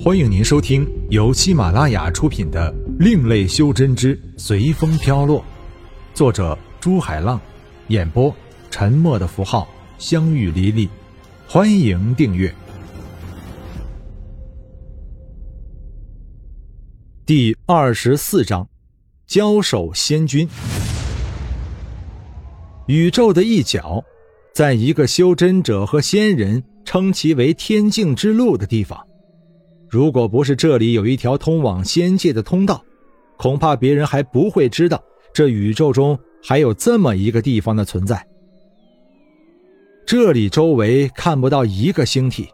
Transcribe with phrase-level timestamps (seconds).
[0.00, 5.40] 欢迎您收听由喜马拉雅出品的《另类修真之随风飘落》，
[6.14, 7.40] 作者朱海浪，
[7.88, 8.32] 演播
[8.70, 9.68] 沉默的符号、
[9.98, 10.88] 相遇离离。
[11.48, 12.54] 欢迎订阅。
[17.26, 18.68] 第二十四章：
[19.26, 20.48] 交手仙君。
[22.86, 24.04] 宇宙的一角，
[24.54, 29.07] 在一个修真者和仙人称其为天境之路的地方。
[29.88, 32.84] 如果不是这里有一条通往仙界的通道，
[33.36, 35.02] 恐怕别人还不会知道
[35.32, 38.22] 这宇宙中还有这么一个地方的存在。
[40.06, 42.48] 这里周围看不到一个星体，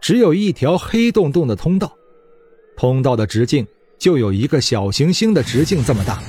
[0.00, 1.92] 只有一条黑洞洞的通道，
[2.76, 3.66] 通道的直径
[3.98, 6.22] 就有一个小行星的直径这么大。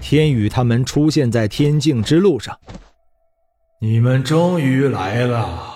[0.00, 2.58] 天宇他们出现在天境之路上，
[3.80, 5.71] 你们终于来了。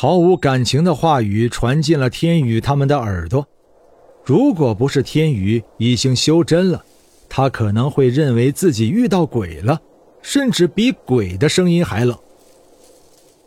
[0.00, 3.44] 毫无感情的话语传进了天宇他们的耳朵。
[4.24, 6.84] 如果不是天宇已经修真了，
[7.28, 9.82] 他可能会认为自己遇到鬼了，
[10.22, 12.16] 甚至比鬼的声音还冷。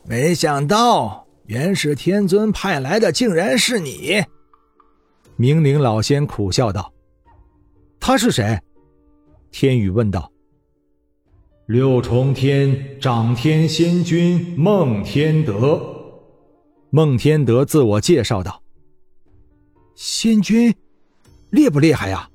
[0.03, 4.21] 没想到元始天尊派来的竟然是你！
[5.37, 6.91] 明灵老仙苦笑道
[7.97, 8.59] ：“他是谁？”
[9.53, 10.29] 天宇问道。
[11.65, 15.99] “六重天掌天仙君孟天德。”
[16.93, 18.61] 孟天德自我介绍道
[19.95, 20.75] ：“仙君，
[21.49, 22.29] 厉不厉害呀？”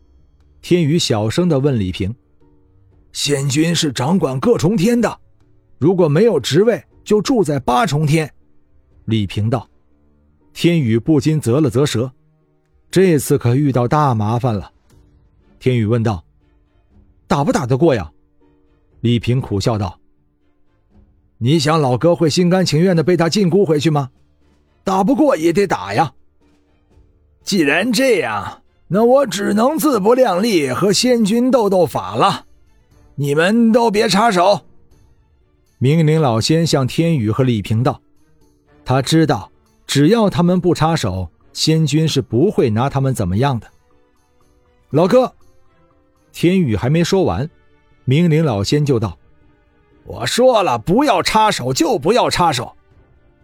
[0.62, 2.14] 天宇小声的问李平
[3.12, 5.20] ：“仙君是掌管各重天的，
[5.76, 8.32] 如果没有职位，就住在八重天。”
[9.04, 9.68] 李平道。
[10.54, 12.10] 天宇不禁啧了啧舌，
[12.90, 14.72] 这次可遇到大麻烦了。
[15.58, 16.24] 天宇问道
[17.28, 18.10] ：“打不打得过呀？”
[19.02, 20.00] 李平苦笑道
[21.36, 24.08] ：“你想老哥会心甘情愿的被他禁锢回去吗？”
[24.86, 26.12] 打不过也得打呀。
[27.42, 32.44] 既然这样，那我只能自不量力和仙君斗斗法了。
[33.16, 34.60] 你们都别插手。
[35.78, 38.00] 明灵老仙向天宇和李平道
[38.86, 39.50] ：“他知道，
[39.88, 43.66] 只要他们不插手，仙君是不会拿他们怎么样的。”
[44.90, 45.34] 老哥，
[46.32, 47.50] 天宇还没说完，
[48.04, 49.18] 明灵老仙就道
[50.06, 52.72] ：“我说了，不要插手，就不要插手。”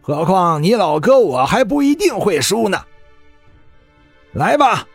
[0.02, 2.78] 何况你老哥我还不一定会输呢。
[4.32, 4.86] 来吧，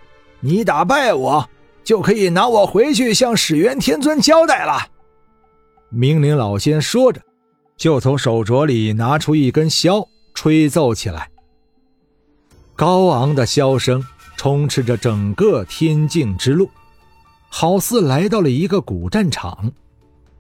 [0.42, 1.50] 你打败我，
[1.82, 4.86] 就可以拿我回去向始元天尊交代了。
[5.90, 7.22] 明灵老仙说着，
[7.78, 11.30] 就从手镯里拿出一根箫，吹奏起来。
[12.76, 16.70] 高昂的箫声充斥着整个天境之路，
[17.48, 19.72] 好似来到了一个古战场，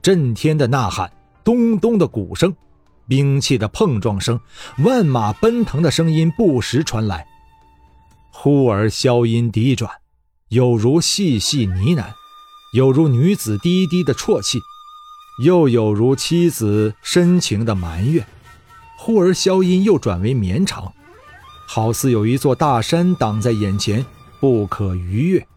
[0.02, 1.10] 震天的呐喊，
[1.44, 2.54] 咚咚的鼓声。
[3.08, 4.40] 兵器的碰撞声，
[4.80, 7.28] 万马奔腾的声音不时传来。
[8.32, 9.92] 忽而箫音低转，
[10.50, 12.14] 有如细细呢喃，
[12.74, 14.60] 有如女子低低的啜泣，
[15.44, 18.26] 又有如妻子深情的埋怨。
[18.98, 20.94] 忽而箫音又转为绵长，
[21.68, 24.06] 好似有一座大山挡在眼前，
[24.40, 25.48] 不可逾越。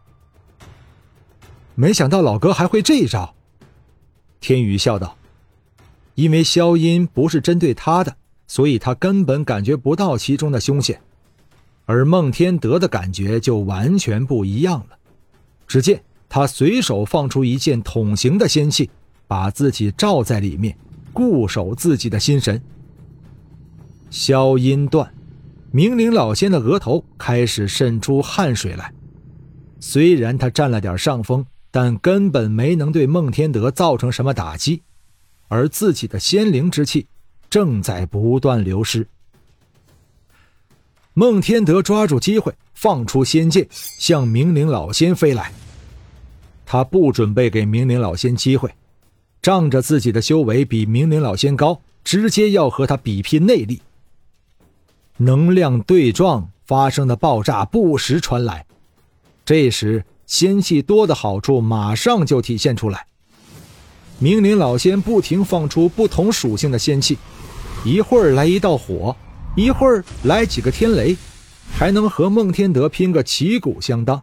[1.74, 3.34] 没想到老哥还会这一招，
[4.40, 5.16] 天宇笑道。
[6.20, 8.14] 因为消音不是针对他的，
[8.46, 11.00] 所以他根本感觉不到其中的凶险，
[11.86, 14.98] 而孟天德的感觉就完全不一样了。
[15.66, 18.90] 只见他随手放出一件桶形的仙器，
[19.26, 20.76] 把自己罩在里面，
[21.14, 22.60] 固守自己的心神。
[24.10, 25.10] 消音断，
[25.70, 28.92] 明灵老仙的额头开始渗出汗水来。
[29.78, 34.82] 虽然他占了点上风，但根本没能对孟天德造成什么打击。
[35.50, 37.08] 而自己的仙灵之气
[37.50, 39.06] 正在不断流失。
[41.12, 45.52] 孟天德抓住机会，放出仙剑，向明灵老仙飞来。
[46.64, 48.72] 他不准备给明灵老仙机会，
[49.42, 53.82] 仗着自己的修为比明灵老仙高，直接要和他比拼内力。
[55.16, 58.64] 能量对撞发生的爆炸不时传来，
[59.44, 63.06] 这时仙气多的好处马上就体现出来。
[64.22, 67.16] 明灵老仙不停放出不同属性的仙气，
[67.86, 69.16] 一会儿来一道火，
[69.56, 71.16] 一会儿来几个天雷，
[71.72, 74.22] 还能和孟天德拼个旗鼓相当。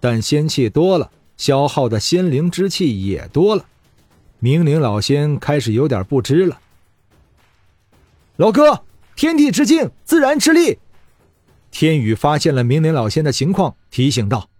[0.00, 3.64] 但仙气多了，消耗的仙灵之气也多了。
[4.38, 6.60] 明灵老仙开始有点不知了。
[8.36, 8.82] 老哥，
[9.16, 10.78] 天地之境，自然之力。
[11.70, 14.50] 天宇发现了明灵老仙的情况，提醒道。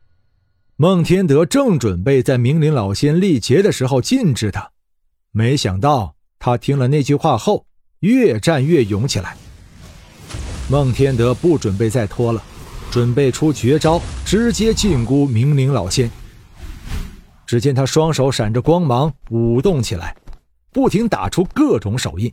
[0.79, 4.71] 孟天德正准备在明灵老仙力竭的时候禁止他，
[5.33, 7.65] 没想到他听了那句话后，
[8.01, 9.35] 越战越勇起来。
[10.69, 12.43] 孟天德不准备再拖了，
[12.91, 16.11] 准备出绝招，直接禁锢明灵老仙。
[17.47, 20.15] 只见他双手闪着光芒，舞动起来，
[20.75, 22.31] 不停打出各种手印。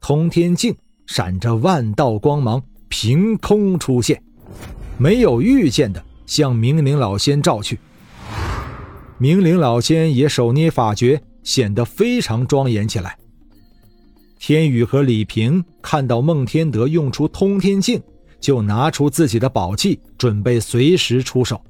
[0.00, 0.74] 通天镜
[1.06, 4.20] 闪着万道光芒，凭空出现，
[4.98, 7.78] 没有预见的向明灵老仙照去。
[9.18, 13.16] 明灵老仙也手捏法诀，显得非常庄严起来。
[14.38, 18.02] 天宇和李平看到孟天德用出通天镜，
[18.40, 21.60] 就拿出自己的宝器，准备随时出手。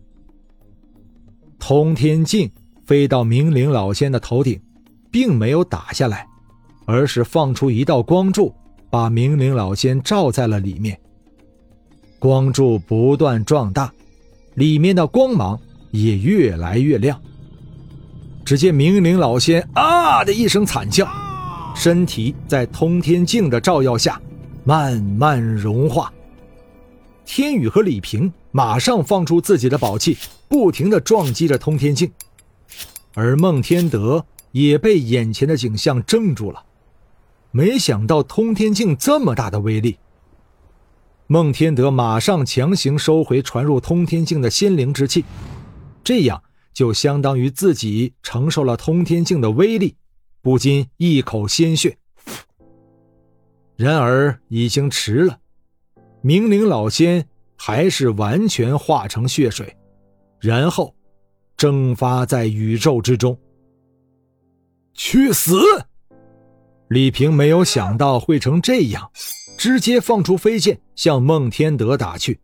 [1.58, 2.50] 通天镜
[2.84, 4.60] 飞到明灵老仙的头顶，
[5.10, 6.26] 并没有打下来。
[6.86, 8.54] 而是放出一道光柱，
[8.90, 11.00] 把明灵老仙罩在了里面。
[12.18, 13.90] 光柱不断壮大，
[14.54, 15.58] 里面的光芒
[15.90, 17.20] 也越来越亮。
[18.44, 21.08] 只见明灵老仙啊的一声惨叫，
[21.74, 24.20] 身体在通天镜的照耀下
[24.64, 26.12] 慢慢融化。
[27.24, 32.12] 天宇和李平马上放出自己的宝器，不停的撞击着通天镜，
[33.14, 36.62] 而孟天德也被眼前的景象怔住了。
[37.50, 39.96] 没想到通天镜这么大的威力，
[41.34, 45.24] 孟天德马上强行收回传入通天境的仙灵之气，
[46.04, 46.40] 这样
[46.72, 49.96] 就相当于自己承受了通天境的威力，
[50.40, 51.98] 不禁一口鲜血。
[53.74, 55.40] 然而已经迟了，
[56.20, 57.26] 明灵老仙
[57.56, 59.76] 还是完全化成血水，
[60.38, 60.94] 然后
[61.56, 63.36] 蒸发在宇宙之中。
[64.92, 65.58] 去死！
[66.86, 69.10] 李平没有想到会成这样，
[69.56, 72.38] 直接放出飞剑向孟天德打去，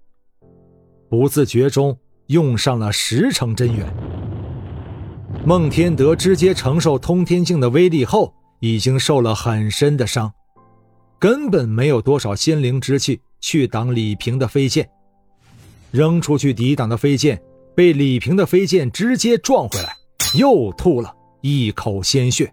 [1.09, 1.99] 不自觉中
[2.29, 3.87] 用上了十成真元。
[5.45, 10.33] 孟天德直接承受通天镜的威力后，已经受了很深的伤，
[11.19, 14.89] 根本没有多少仙灵之气去挡李平的飞剑，
[15.91, 17.41] 扔出去抵挡的飞剑
[17.75, 19.97] 被李平的飞剑直接撞回来，
[20.39, 22.53] 又吐了一口鲜血。